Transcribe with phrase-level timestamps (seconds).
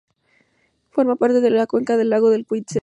[0.89, 2.79] Forma parte de la cuenca del lago de Cuitzeo.